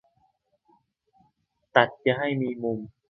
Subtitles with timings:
[1.75, 2.79] ตัดอย่าให้มีมุม